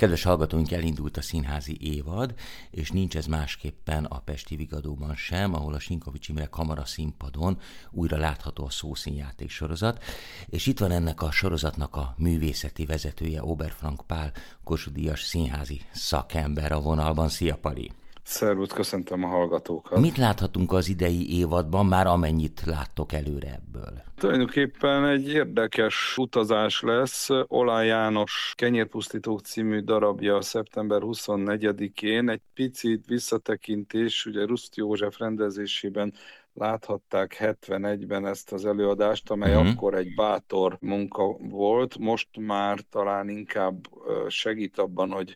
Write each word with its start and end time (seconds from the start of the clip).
Kedves 0.00 0.22
hallgatóink, 0.22 0.72
elindult 0.72 1.16
a 1.16 1.22
színházi 1.22 1.76
évad, 1.80 2.34
és 2.70 2.90
nincs 2.90 3.16
ez 3.16 3.26
másképpen 3.26 4.04
a 4.04 4.18
Pesti 4.18 4.56
Vigadóban 4.56 5.14
sem, 5.14 5.54
ahol 5.54 5.74
a 5.74 5.78
Sinkovics 5.78 6.28
Imre 6.28 6.46
kamara 6.46 6.84
színpadon 6.84 7.58
újra 7.90 8.16
látható 8.16 8.64
a 8.64 8.70
szószínjáték 8.70 9.50
sorozat, 9.50 10.04
és 10.46 10.66
itt 10.66 10.78
van 10.78 10.90
ennek 10.90 11.22
a 11.22 11.30
sorozatnak 11.30 11.96
a 11.96 12.14
művészeti 12.18 12.86
vezetője, 12.86 13.42
Oberfrank 13.42 14.06
Pál, 14.06 14.32
Kossuth 14.64 15.16
színházi 15.16 15.80
szakember 15.92 16.72
a 16.72 16.80
vonalban. 16.80 17.28
Szia, 17.28 17.56
Pali! 17.56 17.99
Szervusz, 18.30 18.72
köszöntöm 18.72 19.24
a 19.24 19.26
hallgatókat. 19.26 20.00
Mit 20.00 20.16
láthatunk 20.16 20.72
az 20.72 20.88
idei 20.88 21.38
évadban, 21.38 21.86
már 21.86 22.06
amennyit 22.06 22.62
láttok 22.64 23.12
előre 23.12 23.52
ebből? 23.54 24.02
Tulajdonképpen 24.16 25.04
egy 25.04 25.28
érdekes 25.28 26.14
utazás 26.16 26.80
lesz. 26.80 27.28
Olá 27.46 27.82
János 27.82 28.54
Kenyérpusztítók 28.56 29.40
című 29.40 29.80
darabja 29.80 30.40
szeptember 30.40 31.00
24-én. 31.04 32.28
Egy 32.28 32.40
picit 32.54 33.06
visszatekintés, 33.06 34.26
ugye 34.26 34.44
Ruszt 34.44 34.76
József 34.76 35.18
rendezésében 35.18 36.14
láthatták 36.52 37.36
71-ben 37.40 38.26
ezt 38.26 38.52
az 38.52 38.66
előadást, 38.66 39.30
amely 39.30 39.54
uh-huh. 39.54 39.68
akkor 39.68 39.94
egy 39.94 40.14
bátor 40.14 40.76
munka 40.80 41.36
volt, 41.38 41.98
most 41.98 42.28
már 42.38 42.78
talán 42.90 43.28
inkább 43.28 43.88
segít 44.28 44.78
abban, 44.78 45.10
hogy 45.10 45.34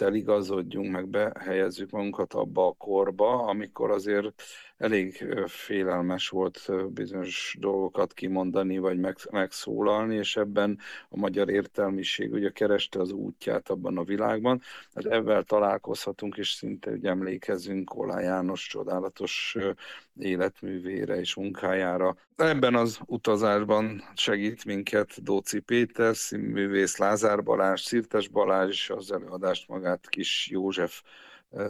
eligazodjunk, 0.00 0.90
meg 0.90 1.08
behelyezzük 1.08 1.90
magunkat 1.90 2.34
abba 2.34 2.66
a 2.66 2.72
korba, 2.72 3.46
amikor 3.46 3.90
azért 3.90 4.42
elég 4.82 5.26
félelmes 5.46 6.28
volt 6.28 6.70
bizonyos 6.92 7.56
dolgokat 7.60 8.12
kimondani, 8.12 8.78
vagy 8.78 8.98
megszólalni, 9.30 10.16
és 10.16 10.36
ebben 10.36 10.78
a 11.08 11.16
magyar 11.16 11.50
értelmiség 11.50 12.32
ugye 12.32 12.50
kereste 12.50 13.00
az 13.00 13.12
útját 13.12 13.68
abban 13.68 13.98
a 13.98 14.04
világban. 14.04 14.62
Hát 14.94 15.04
ebben 15.04 15.44
találkozhatunk, 15.46 16.36
és 16.36 16.50
szinte 16.50 16.90
ugye 16.90 17.08
emlékezünk 17.08 17.94
Olá 17.94 18.20
János 18.20 18.66
csodálatos 18.66 19.56
életművére 20.18 21.20
és 21.20 21.34
munkájára. 21.34 22.16
Ebben 22.36 22.74
az 22.74 22.98
utazásban 23.06 24.02
segít 24.14 24.64
minket 24.64 25.22
Dóci 25.22 25.60
Péter, 25.60 26.16
színművész 26.16 26.96
Lázár 26.96 27.42
Balázs, 27.42 27.80
Szirtes 27.80 28.28
Balázs, 28.28 28.90
az 28.90 29.12
előadást 29.12 29.68
magát 29.68 30.08
Kis 30.08 30.48
József 30.50 31.02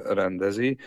rendezi. 0.04 0.78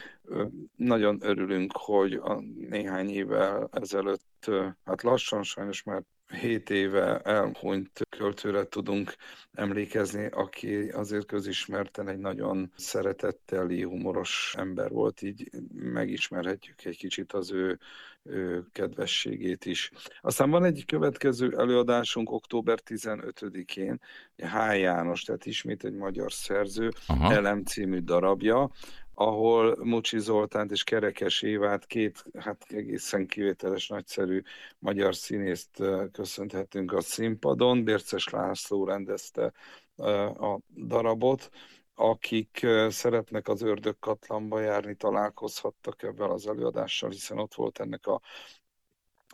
Nagyon 0.76 1.18
örülünk, 1.22 1.72
hogy 1.76 2.14
a 2.14 2.40
néhány 2.70 3.10
évvel 3.10 3.70
ezelőtt, 3.72 4.52
hát 4.86 5.02
lassan 5.02 5.44
sajnos 5.44 5.84
már 5.84 6.04
hét 6.28 6.70
éve 6.70 7.20
elhunyt 7.20 8.08
költőre 8.10 8.64
tudunk 8.64 9.16
emlékezni, 9.54 10.26
aki 10.26 10.90
azért 10.90 11.26
közismerten 11.26 12.08
egy 12.08 12.18
nagyon 12.18 12.72
szeretetteli, 12.76 13.82
humoros 13.82 14.56
ember 14.58 14.92
volt, 14.92 15.22
így 15.22 15.50
megismerhetjük 15.74 16.86
egy 16.86 16.98
kicsit 16.98 17.34
az 17.34 17.52
ő, 17.52 17.80
ő 18.24 18.66
kedvességét 18.72 19.66
is. 19.66 19.92
Aztán 20.22 20.50
van 20.50 20.64
egy 20.64 20.86
következő 20.86 21.54
előadásunk 21.58 22.32
október 22.32 22.80
15-én, 22.86 24.00
H. 24.38 24.80
János, 24.80 25.22
tehát 25.22 25.46
ismét 25.46 25.84
egy 25.84 25.96
magyar 25.96 26.32
szerző, 26.32 26.92
Aha. 27.08 27.34
Elem 27.34 27.64
című 27.64 28.00
darabja, 28.00 28.72
ahol 29.16 29.78
Mucsi 29.84 30.20
Zoltánt 30.20 30.72
és 30.72 30.84
Kerekes 30.84 31.42
Évát, 31.42 31.86
két 31.86 32.24
hát 32.40 32.66
egészen 32.68 33.28
kivételes, 33.28 33.88
nagyszerű 33.88 34.42
magyar 34.80 35.16
színészt 35.16 35.84
köszönhetünk 36.12 36.94
a 36.94 37.02
színpadon. 37.02 37.84
Bérces 37.84 38.30
László 38.30 38.86
rendezte 38.86 39.54
a 40.38 40.60
darabot, 40.88 41.50
akik 41.96 42.68
szeretnek 42.88 43.48
az 43.48 43.62
ördögkatlanba 43.62 44.60
járni, 44.60 44.96
találkozhattak 44.96 46.04
ebben 46.04 46.30
az 46.30 46.48
előadással, 46.48 47.10
hiszen 47.10 47.40
ott 47.40 47.54
volt 47.54 47.80
ennek 47.80 48.08
a 48.08 48.22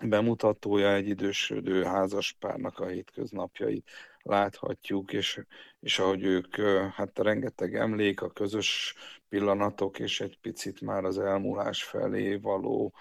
bemutatója 0.04 0.94
egy 0.94 1.08
idősödő 1.08 1.84
házaspárnak 1.84 2.80
a 2.80 2.86
hétköznapjait 2.86 3.90
láthatjuk, 4.24 5.14
és, 5.14 5.40
és 5.80 6.00
ahogy 6.00 6.24
ők, 6.24 6.56
hát 6.94 7.20
rengeteg 7.20 7.76
emlék, 7.76 8.22
a 8.22 8.30
közös 8.32 8.96
pillanatok, 9.30 10.00
és 10.00 10.22
egy 10.22 10.38
picit 10.42 10.82
már 10.82 11.04
az 11.04 11.20
elmúlás 11.20 11.84
felé 11.84 12.36
való 12.36 12.94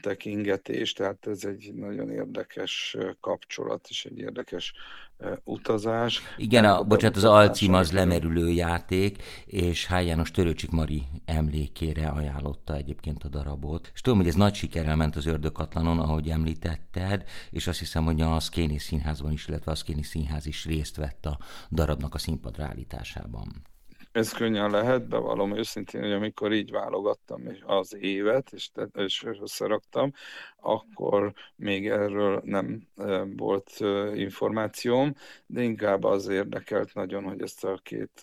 tekingetés, 0.00 0.92
tehát 0.92 1.26
ez 1.26 1.44
egy 1.44 1.74
nagyon 1.74 2.10
érdekes 2.10 2.96
kapcsolat, 3.20 3.86
és 3.88 4.04
egy 4.04 4.18
érdekes 4.18 4.72
utazás. 5.44 6.22
Igen, 6.36 6.64
a, 6.64 6.82
bocsánat, 6.82 7.16
az 7.16 7.24
alcím 7.24 7.74
az 7.74 7.92
lemerülő 7.92 8.50
játék, 8.50 9.22
és 9.46 9.86
H. 9.86 10.04
János 10.04 10.30
Törőcsik 10.30 10.70
Mari 10.70 11.02
emlékére 11.24 12.08
ajánlotta 12.08 12.74
egyébként 12.74 13.24
a 13.24 13.28
darabot. 13.28 13.90
És 13.94 14.00
tudom, 14.00 14.18
hogy 14.18 14.28
ez 14.28 14.34
nagy 14.34 14.54
sikerrel 14.54 14.96
ment 14.96 15.16
az 15.16 15.26
Ördökatlanon, 15.26 15.98
ahogy 15.98 16.28
említetted, 16.28 17.24
és 17.50 17.66
azt 17.66 17.78
hiszem, 17.78 18.04
hogy 18.04 18.20
a 18.20 18.40
Szkéni 18.40 18.78
Színházban 18.78 19.32
is, 19.32 19.48
illetve 19.48 19.72
a 19.72 19.74
Szkéni 19.74 20.02
Színház 20.02 20.46
is 20.46 20.64
részt 20.64 20.96
vett 20.96 21.26
a 21.26 21.38
darabnak 21.70 22.14
a 22.14 22.18
színpadra 22.18 22.64
állításában. 22.64 23.64
Ez 24.16 24.32
könnyen 24.32 24.70
lehet, 24.70 25.08
bevallom 25.08 25.56
őszintén, 25.56 26.00
hogy 26.00 26.12
amikor 26.12 26.52
így 26.52 26.70
válogattam 26.70 27.42
az 27.66 27.96
évet, 28.00 28.52
és, 28.52 28.70
és 28.94 29.24
összeraktam, 29.40 30.12
akkor 30.60 31.32
még 31.56 31.88
erről 31.88 32.40
nem 32.44 32.88
volt 33.36 33.70
információm, 34.14 35.14
de 35.46 35.62
inkább 35.62 36.04
az 36.04 36.28
érdekelt 36.28 36.94
nagyon, 36.94 37.24
hogy 37.24 37.42
ezt 37.42 37.64
a 37.64 37.80
két 37.82 38.22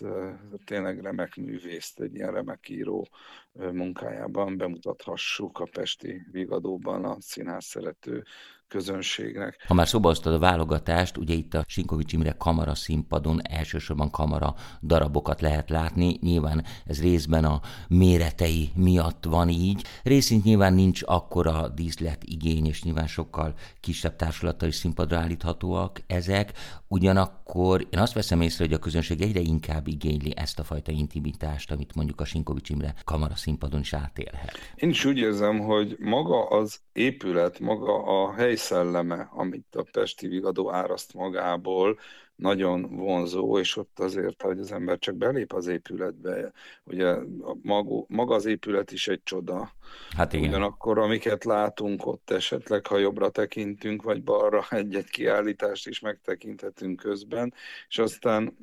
tényleg 0.64 1.00
remek 1.00 1.36
művészt, 1.36 2.00
egy 2.00 2.14
ilyen 2.14 2.32
remek 2.32 2.68
író 2.68 3.08
munkájában 3.54 4.56
bemutathassuk 4.56 5.58
a 5.58 5.68
Pesti 5.72 6.26
Vigadóban 6.30 7.04
a 7.04 7.16
színház 7.20 7.64
szerető 7.64 8.24
közönségnek. 8.68 9.64
Ha 9.66 9.74
már 9.74 9.88
szóba 9.88 10.14
a 10.22 10.38
válogatást, 10.38 11.16
ugye 11.16 11.34
itt 11.34 11.54
a 11.54 11.64
Sinkovics 11.66 12.12
Imre 12.12 12.32
kamara 12.32 12.74
színpadon 12.74 13.48
elsősorban 13.48 14.10
kamara 14.10 14.54
darabokat 14.82 15.40
lehet 15.40 15.70
látni, 15.70 16.18
nyilván 16.20 16.64
ez 16.84 17.00
részben 17.00 17.44
a 17.44 17.60
méretei 17.88 18.70
miatt 18.74 19.24
van 19.24 19.48
így, 19.48 19.84
részint 20.02 20.44
nyilván 20.44 20.74
nincs 20.74 21.00
akkora 21.04 21.68
díszlet 21.68 22.24
igény, 22.24 22.66
és 22.66 22.82
nyilván 22.82 23.06
sokkal 23.06 23.54
kisebb 23.80 24.16
társulattal 24.16 24.68
is 24.68 24.74
színpadra 24.74 25.18
állíthatóak 25.18 26.00
ezek, 26.06 26.52
ugyanakkor 26.88 27.86
én 27.90 27.98
azt 27.98 28.12
veszem 28.12 28.40
észre, 28.40 28.64
hogy 28.64 28.74
a 28.74 28.78
közönség 28.78 29.20
egyre 29.20 29.40
inkább 29.40 29.86
igényli 29.86 30.32
ezt 30.36 30.58
a 30.58 30.64
fajta 30.64 30.92
intimitást, 30.92 31.70
amit 31.70 31.94
mondjuk 31.94 32.20
a 32.20 32.24
Sinkovics 32.24 32.70
Imre 32.70 32.94
kamara 33.04 33.36
színpadon 33.44 33.80
is 33.80 33.92
átélhet. 33.92 34.58
Én 34.74 34.88
is 34.88 35.04
úgy 35.04 35.18
érzem, 35.18 35.58
hogy 35.58 35.96
maga 35.98 36.46
az 36.46 36.80
épület, 36.92 37.58
maga 37.58 38.02
a 38.02 38.32
hely 38.32 38.54
szelleme, 38.54 39.28
amit 39.32 39.76
a 39.76 39.86
Pesti 39.92 40.26
Vigadó 40.26 40.72
áraszt 40.72 41.14
magából, 41.14 41.98
nagyon 42.36 42.96
vonzó, 42.96 43.58
és 43.58 43.76
ott 43.76 43.98
azért, 43.98 44.42
hogy 44.42 44.58
az 44.58 44.72
ember 44.72 44.98
csak 44.98 45.14
belép 45.14 45.52
az 45.52 45.66
épületbe, 45.66 46.52
ugye 46.84 47.16
maga, 47.62 48.04
maga 48.08 48.34
az 48.34 48.44
épület 48.46 48.92
is 48.92 49.08
egy 49.08 49.22
csoda. 49.22 49.72
Hát 50.16 50.32
igen. 50.32 50.48
Ugyanakkor, 50.48 50.98
amiket 50.98 51.44
látunk 51.44 52.06
ott 52.06 52.30
esetleg, 52.30 52.86
ha 52.86 52.98
jobbra 52.98 53.28
tekintünk, 53.28 54.02
vagy 54.02 54.22
balra 54.22 54.64
egy-egy 54.70 55.10
kiállítást 55.10 55.88
is 55.88 56.00
megtekinthetünk 56.00 57.00
közben, 57.00 57.54
és 57.88 57.98
aztán 57.98 58.56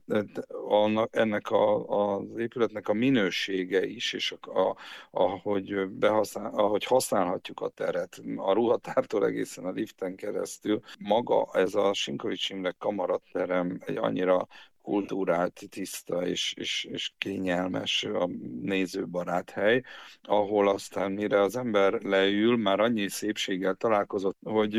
annak, 0.68 1.16
ennek 1.16 1.50
a, 1.50 1.88
az 1.88 2.24
épületnek 2.38 2.88
a 2.88 2.94
minősége 2.94 3.86
is, 3.86 4.14
és 4.14 4.36
a, 4.42 4.71
ahogy, 5.12 5.90
behasznál, 5.90 6.52
ahogy 6.54 6.84
használhatjuk 6.84 7.60
a 7.60 7.70
teret, 7.70 8.22
a 8.36 8.54
ruhatártól 8.54 9.26
egészen 9.26 9.66
a 9.66 9.72
liften 9.72 10.16
keresztül, 10.16 10.80
maga 11.00 11.50
ez 11.54 11.76
a 11.76 11.94
Sinkovics 11.94 12.50
Imre 12.50 12.76
kamaraterem 12.78 13.80
egy 13.86 13.98
annyira 13.98 14.48
kultúrált, 14.82 15.62
tiszta 15.70 16.28
és, 16.28 16.54
és, 16.58 16.88
és 16.92 17.12
kényelmes 17.18 18.04
a 18.04 18.30
nézőbarát 18.62 19.50
hely, 19.50 19.84
ahol 20.22 20.70
aztán 20.70 21.12
mire 21.12 21.42
az 21.42 21.56
ember 21.56 22.02
leül, 22.02 22.58
már 22.58 22.80
annyi 22.80 23.10
szépséggel 23.10 23.76
találkozott, 23.76 24.38
hogy 24.44 24.76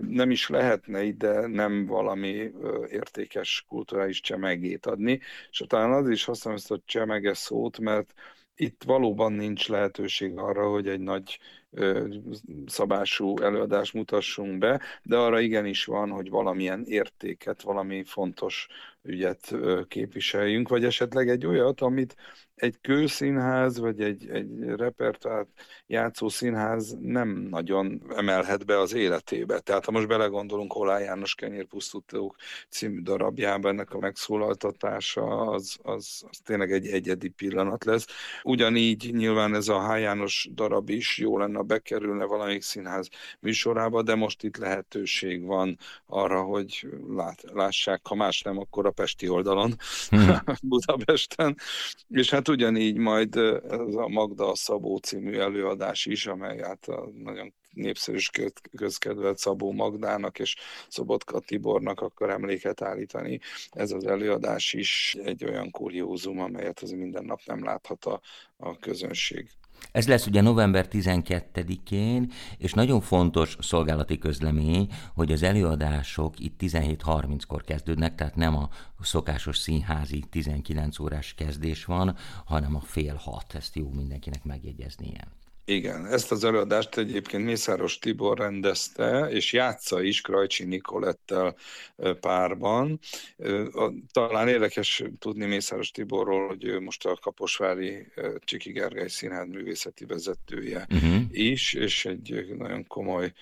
nem 0.00 0.30
is 0.30 0.48
lehetne 0.48 1.02
ide 1.02 1.46
nem 1.46 1.86
valami 1.86 2.50
értékes 2.90 3.64
kulturális 3.68 4.20
csemegét 4.20 4.86
adni, 4.86 5.20
és 5.50 5.64
talán 5.66 5.92
az 5.92 6.08
is 6.08 6.24
használom 6.24 6.58
ezt 6.58 6.70
a 6.70 6.80
csemege 6.84 7.34
szót, 7.34 7.78
mert 7.78 8.14
itt 8.56 8.82
valóban 8.84 9.32
nincs 9.32 9.68
lehetőség 9.68 10.38
arra, 10.38 10.68
hogy 10.70 10.88
egy 10.88 11.00
nagy 11.00 11.38
szabású 12.66 13.38
előadást 13.38 13.92
mutassunk 13.92 14.58
be, 14.58 14.80
de 15.02 15.16
arra 15.16 15.40
igenis 15.40 15.84
van, 15.84 16.10
hogy 16.10 16.30
valamilyen 16.30 16.84
értéket, 16.84 17.62
valami 17.62 18.04
fontos 18.04 18.68
ügyet 19.02 19.54
képviseljünk, 19.88 20.68
vagy 20.68 20.84
esetleg 20.84 21.28
egy 21.28 21.46
olyat, 21.46 21.80
amit 21.80 22.16
egy 22.56 22.80
kőszínház, 22.80 23.78
vagy 23.78 24.00
egy, 24.00 24.28
egy 24.28 24.64
repertoárt 24.64 25.48
játszó 25.86 26.28
színház 26.28 26.96
nem 27.00 27.28
nagyon 27.28 28.02
emelhet 28.16 28.66
be 28.66 28.78
az 28.78 28.94
életébe. 28.94 29.60
Tehát 29.60 29.84
ha 29.84 29.90
most 29.90 30.08
belegondolunk 30.08 30.74
Olá 30.74 30.98
János 30.98 31.34
Kenyérpusztítók 31.34 32.36
című 32.68 33.00
darabjában, 33.02 33.72
ennek 33.72 33.94
a 33.94 33.98
megszólaltatása 33.98 35.50
az, 35.50 35.78
az, 35.82 36.24
az 36.30 36.38
tényleg 36.44 36.72
egy 36.72 36.86
egyedi 36.86 37.28
pillanat 37.28 37.84
lesz. 37.84 38.06
Ugyanígy 38.42 39.10
nyilván 39.14 39.54
ez 39.54 39.68
a 39.68 39.92
H. 39.92 40.00
János 40.00 40.48
darab 40.52 40.88
is 40.88 41.18
jó 41.18 41.38
lenne, 41.38 41.58
bekerülne 41.66 42.24
valamelyik 42.24 42.62
színház 42.62 43.08
műsorába, 43.40 44.02
de 44.02 44.14
most 44.14 44.42
itt 44.42 44.56
lehetőség 44.56 45.44
van 45.44 45.78
arra, 46.06 46.42
hogy 46.42 46.88
lát, 47.08 47.42
lássák, 47.52 48.06
ha 48.06 48.14
más 48.14 48.42
nem, 48.42 48.58
akkor 48.58 48.86
a 48.86 48.90
Pesti 48.90 49.28
oldalon, 49.28 49.74
hmm. 50.08 50.36
Budapesten. 50.68 51.56
És 52.08 52.30
hát 52.30 52.48
ugyanígy 52.48 52.96
majd 52.96 53.36
ez 53.36 53.94
a 53.94 54.08
Magda 54.08 54.54
Szabó 54.54 54.96
című 54.96 55.38
előadás 55.38 56.06
is, 56.06 56.26
amely 56.26 56.58
hát 56.58 56.86
nagyon 57.22 57.54
népszerű 57.76 58.18
közkedvelt 58.76 59.38
Szabó 59.38 59.72
Magdának 59.72 60.38
és 60.38 60.56
Szobotka 60.88 61.40
Tibornak 61.40 62.00
akar 62.00 62.30
emléket 62.30 62.82
állítani. 62.82 63.40
Ez 63.70 63.90
az 63.90 64.06
előadás 64.06 64.72
is 64.72 65.16
egy 65.24 65.44
olyan 65.44 65.70
kuriózum, 65.70 66.40
amelyet 66.40 66.80
az 66.80 66.90
minden 66.90 67.24
nap 67.24 67.40
nem 67.44 67.64
láthat 67.64 68.04
a, 68.04 68.20
a 68.56 68.78
közönség. 68.78 69.50
Ez 69.92 70.08
lesz 70.08 70.26
ugye 70.26 70.40
november 70.40 70.86
12-én, 70.90 72.32
és 72.58 72.72
nagyon 72.72 73.00
fontos 73.00 73.56
szolgálati 73.60 74.18
közlemény, 74.18 74.92
hogy 75.14 75.32
az 75.32 75.42
előadások 75.42 76.38
itt 76.38 76.60
17.30-kor 76.60 77.62
kezdődnek, 77.64 78.14
tehát 78.14 78.36
nem 78.36 78.56
a 78.56 78.68
szokásos 79.00 79.58
színházi 79.58 80.24
19 80.30 80.98
órás 80.98 81.34
kezdés 81.34 81.84
van, 81.84 82.16
hanem 82.44 82.76
a 82.76 82.80
fél 82.80 83.14
hat. 83.14 83.54
Ezt 83.54 83.76
jó 83.76 83.90
mindenkinek 83.90 84.44
megjegyeznie. 84.44 85.28
Igen, 85.68 86.06
ezt 86.06 86.32
az 86.32 86.44
előadást 86.44 86.98
egyébként 86.98 87.44
Mészáros 87.44 87.98
Tibor 87.98 88.38
rendezte, 88.38 89.28
és 89.30 89.52
játsza 89.52 90.02
is 90.02 90.20
Krajcsi 90.20 90.64
Nikolettel 90.64 91.56
párban. 92.20 92.98
Talán 94.12 94.48
érdekes 94.48 95.02
tudni 95.18 95.46
Mészáros 95.46 95.90
Tiborról, 95.90 96.46
hogy 96.46 96.64
ő 96.64 96.80
most 96.80 97.06
a 97.06 97.18
Kaposvári 97.22 98.06
Csiki 98.38 98.72
Gergely 98.72 99.08
Színház 99.08 99.46
művészeti 99.48 100.04
vezetője 100.04 100.86
uh-huh. 100.90 101.22
is, 101.30 101.72
és 101.72 102.04
egy 102.04 102.54
nagyon 102.56 102.86
komoly 102.86 103.32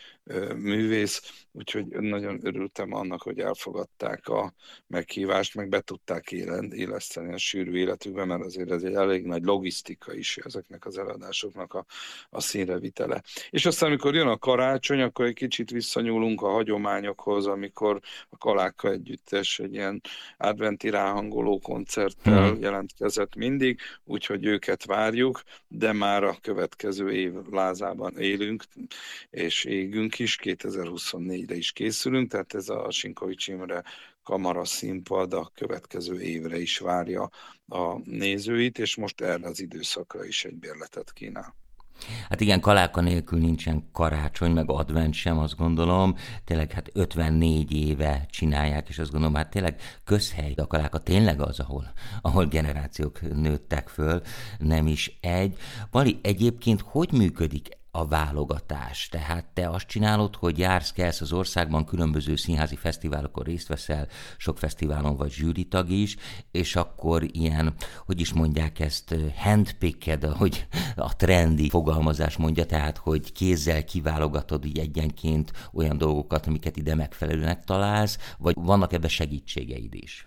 művész, 0.56 1.44
úgyhogy 1.52 1.86
nagyon 1.86 2.40
örültem 2.42 2.92
annak, 2.92 3.22
hogy 3.22 3.38
elfogadták 3.38 4.28
a 4.28 4.54
meghívást, 4.86 5.54
meg 5.54 5.68
be 5.68 5.80
tudták 5.80 6.32
éleszteni 6.70 7.32
a 7.32 7.38
sűrű 7.38 7.76
életükbe, 7.76 8.24
mert 8.24 8.42
azért 8.42 8.70
ez 8.70 8.82
egy 8.82 8.94
elég 8.94 9.24
nagy 9.24 9.42
logisztika 9.42 10.14
is 10.14 10.36
ezeknek 10.36 10.86
az 10.86 10.98
eladásoknak 10.98 11.74
a, 11.74 11.84
a 12.30 12.40
színrevitele. 12.40 13.22
És 13.50 13.66
aztán, 13.66 13.88
amikor 13.88 14.14
jön 14.14 14.26
a 14.26 14.38
karácsony, 14.38 15.00
akkor 15.00 15.24
egy 15.24 15.34
kicsit 15.34 15.70
visszanyúlunk 15.70 16.42
a 16.42 16.48
hagyományokhoz, 16.48 17.46
amikor 17.46 18.00
a 18.28 18.36
Kaláka 18.36 18.90
együttes 18.90 19.58
egy 19.58 19.72
ilyen 19.72 20.00
adventi 20.36 20.90
ráhangoló 20.90 21.58
koncerttel 21.58 22.48
hmm. 22.48 22.60
jelentkezett 22.60 23.34
mindig, 23.34 23.80
úgyhogy 24.04 24.44
őket 24.44 24.84
várjuk, 24.84 25.42
de 25.68 25.92
már 25.92 26.24
a 26.24 26.36
következő 26.40 27.12
év 27.12 27.32
lázában 27.50 28.18
élünk, 28.18 28.64
és 29.30 29.64
égünk 29.64 30.18
is, 30.18 30.38
2024-re 30.42 31.56
is 31.56 31.72
készülünk, 31.72 32.30
tehát 32.30 32.54
ez 32.54 32.68
a 32.68 32.90
Sinkovics 32.90 33.48
Imre 33.48 33.82
kamara 34.24 34.64
színpad 34.64 35.32
a 35.32 35.50
következő 35.54 36.20
évre 36.20 36.60
is 36.60 36.78
várja 36.78 37.30
a 37.68 37.98
nézőit, 38.04 38.78
és 38.78 38.96
most 38.96 39.20
erre 39.20 39.48
az 39.48 39.60
időszakra 39.60 40.24
is 40.24 40.44
egy 40.44 40.54
bérletet 40.54 41.12
kínál. 41.12 41.54
Hát 42.28 42.40
igen, 42.40 42.60
kaláka 42.60 43.00
nélkül 43.00 43.38
nincsen 43.38 43.88
karácsony, 43.92 44.50
meg 44.50 44.70
advent 44.70 45.14
sem, 45.14 45.38
azt 45.38 45.56
gondolom. 45.56 46.16
Tényleg 46.44 46.72
hát 46.72 46.90
54 46.92 47.72
éve 47.72 48.26
csinálják, 48.30 48.88
és 48.88 48.98
azt 48.98 49.10
gondolom, 49.10 49.34
hát 49.34 49.50
tényleg 49.50 49.80
közhely. 50.04 50.52
A 50.56 50.66
kaláka 50.66 50.98
tényleg 50.98 51.40
az, 51.40 51.60
ahol, 51.60 51.92
ahol 52.22 52.46
generációk 52.46 53.20
nőttek 53.20 53.88
föl, 53.88 54.22
nem 54.58 54.86
is 54.86 55.18
egy. 55.20 55.56
Vali, 55.90 56.18
egyébként 56.22 56.80
hogy 56.84 57.12
működik 57.12 57.68
a 57.96 58.06
válogatás. 58.06 59.08
Tehát 59.08 59.44
te 59.52 59.68
azt 59.68 59.86
csinálod, 59.86 60.36
hogy 60.36 60.58
jársz, 60.58 60.92
kelsz 60.92 61.20
az 61.20 61.32
országban, 61.32 61.84
különböző 61.84 62.36
színházi 62.36 62.76
fesztiválokon 62.76 63.44
részt 63.44 63.68
veszel, 63.68 64.08
sok 64.36 64.58
fesztiválon 64.58 65.16
vagy 65.16 65.30
zsűritag 65.30 65.90
is, 65.90 66.16
és 66.50 66.76
akkor 66.76 67.26
ilyen, 67.32 67.74
hogy 68.06 68.20
is 68.20 68.32
mondják 68.32 68.80
ezt, 68.80 69.14
handpicked, 69.36 70.24
ahogy 70.24 70.66
a 70.96 71.16
trendi 71.16 71.68
fogalmazás 71.68 72.36
mondja, 72.36 72.66
tehát, 72.66 72.96
hogy 72.96 73.32
kézzel 73.32 73.84
kiválogatod 73.84 74.64
így 74.64 74.78
egyenként 74.78 75.52
olyan 75.72 75.98
dolgokat, 75.98 76.46
amiket 76.46 76.76
ide 76.76 76.94
megfelelőnek 76.94 77.64
találsz, 77.64 78.18
vagy 78.38 78.54
vannak 78.58 78.92
ebbe 78.92 79.08
segítségeid 79.08 79.94
is? 79.94 80.26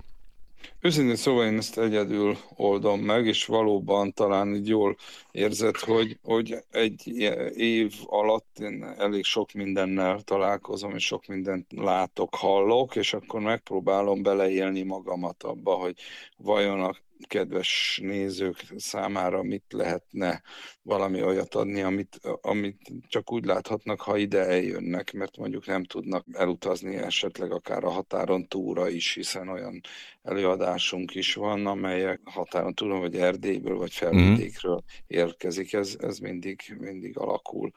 Őszintén 0.81 1.15
szóval 1.15 1.45
én 1.45 1.57
ezt 1.57 1.77
egyedül 1.77 2.37
oldom 2.55 2.99
meg, 2.99 3.25
és 3.25 3.45
valóban 3.45 4.13
talán 4.13 4.55
így 4.55 4.67
jól 4.67 4.95
érzed, 5.31 5.75
hogy, 5.75 6.17
hogy 6.23 6.57
egy 6.71 7.07
év 7.55 7.93
alatt 8.05 8.59
én 8.59 8.83
elég 8.83 9.23
sok 9.23 9.51
mindennel 9.51 10.21
találkozom, 10.21 10.95
és 10.95 11.05
sok 11.05 11.25
mindent 11.25 11.65
látok, 11.75 12.35
hallok, 12.35 12.95
és 12.95 13.13
akkor 13.13 13.39
megpróbálom 13.39 14.23
beleélni 14.23 14.81
magamat 14.81 15.43
abba, 15.43 15.73
hogy 15.73 15.95
vajon 16.37 16.81
kedves 17.27 17.99
nézők 18.03 18.55
számára 18.75 19.43
mit 19.43 19.63
lehetne 19.69 20.41
valami 20.81 21.23
olyat 21.23 21.55
adni, 21.55 21.81
amit, 21.81 22.19
amit 22.41 22.91
csak 23.07 23.31
úgy 23.31 23.45
láthatnak, 23.45 24.01
ha 24.01 24.17
ide 24.17 24.45
eljönnek, 24.45 25.13
mert 25.13 25.37
mondjuk 25.37 25.65
nem 25.65 25.83
tudnak 25.83 26.25
elutazni 26.31 26.95
esetleg 26.95 27.51
akár 27.51 27.83
a 27.83 27.89
határon 27.89 28.47
túra 28.47 28.89
is, 28.89 29.13
hiszen 29.13 29.47
olyan 29.47 29.81
előadásunk 30.21 31.15
is 31.15 31.33
van, 31.33 31.65
amelyek 31.65 32.21
határon 32.23 32.73
túl, 32.73 32.99
vagy 32.99 33.15
Erdélyből, 33.15 33.77
vagy 33.77 33.93
felvidékről 33.93 34.83
érkezik. 35.07 35.73
Ez, 35.73 35.95
ez 35.99 36.17
mindig, 36.17 36.75
mindig 36.77 37.17
alakul. 37.17 37.71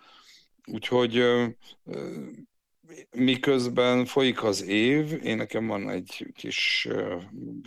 Úgyhogy 0.67 1.23
miközben 3.11 4.05
folyik 4.05 4.43
az 4.43 4.65
év, 4.65 5.21
én 5.23 5.37
nekem 5.37 5.67
van 5.67 5.91
egy 5.91 6.27
kis 6.35 6.89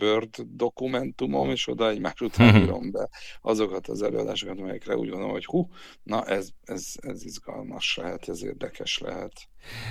Word 0.00 0.36
dokumentumom, 0.46 1.50
és 1.50 1.68
oda 1.68 1.88
egymás 1.88 2.20
után 2.20 2.62
írom 2.62 2.90
be 2.90 3.08
azokat 3.42 3.88
az 3.88 4.02
előadásokat, 4.02 4.58
amelyekre 4.58 4.96
úgy 4.96 5.08
gondolom, 5.08 5.32
hogy 5.32 5.44
hú, 5.44 5.68
na 6.02 6.24
ez, 6.24 6.48
ez, 6.64 6.92
ez 7.00 7.24
izgalmas 7.24 7.96
lehet, 7.96 8.28
ez 8.28 8.42
érdekes 8.42 8.98
lehet. 8.98 9.32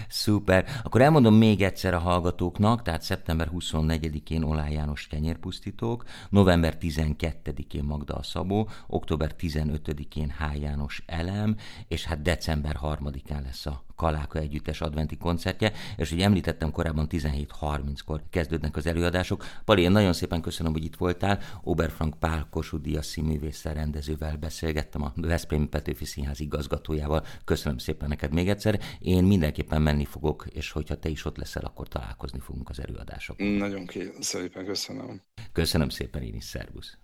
Szuper. 0.09 0.65
Akkor 0.83 1.01
elmondom 1.01 1.35
még 1.35 1.61
egyszer 1.61 1.93
a 1.93 1.99
hallgatóknak, 1.99 2.81
tehát 2.81 3.01
szeptember 3.01 3.49
24-én 3.53 4.43
Olá 4.43 4.67
János 4.69 5.07
kenyérpusztítók, 5.07 6.03
november 6.29 6.77
12-én 6.79 7.83
Magda 7.83 8.13
a 8.13 8.23
Szabó, 8.23 8.69
október 8.87 9.35
15-én 9.39 10.33
H. 10.37 10.61
János 10.61 11.03
Elem, 11.05 11.55
és 11.87 12.05
hát 12.05 12.21
december 12.21 12.77
3-án 12.81 13.43
lesz 13.43 13.65
a 13.65 13.83
Kaláka 13.95 14.39
Együttes 14.39 14.81
adventi 14.81 15.17
koncertje, 15.17 15.71
és 15.97 16.09
hogy 16.09 16.21
említettem 16.21 16.71
korábban 16.71 17.07
17.30-kor 17.09 18.23
kezdődnek 18.29 18.75
az 18.75 18.85
előadások. 18.85 19.45
Pali, 19.65 19.81
én 19.81 19.91
nagyon 19.91 20.13
szépen 20.13 20.41
köszönöm, 20.41 20.71
hogy 20.71 20.83
itt 20.83 20.95
voltál. 20.95 21.39
Oberfrank 21.63 22.19
Pál 22.19 22.47
Kossuth 22.49 22.83
Díjas 22.83 23.05
színművésszel 23.05 23.73
rendezővel 23.73 24.37
beszélgettem, 24.37 25.03
a 25.03 25.11
Veszprémi 25.15 25.67
Petőfi 25.67 26.05
Színház 26.05 26.39
igazgatójával. 26.39 27.25
Köszönöm 27.45 27.77
szépen 27.77 28.09
neked 28.09 28.33
még 28.33 28.49
egyszer. 28.49 28.79
Én 28.99 29.23
mindenképpen 29.63 29.81
menni 29.81 30.05
fogok, 30.05 30.45
és 30.49 30.71
hogyha 30.71 30.95
te 30.99 31.09
is 31.09 31.25
ott 31.25 31.37
leszel, 31.37 31.63
akkor 31.63 31.87
találkozni 31.87 32.39
fogunk 32.39 32.69
az 32.69 32.79
előadások. 32.79 33.37
Nagyon 33.37 33.87
szépen 34.19 34.65
köszönöm. 34.65 35.21
Köszönöm 35.51 35.89
szépen 35.89 36.21
én 36.21 36.35
is, 36.35 36.43
szervusz. 36.43 36.97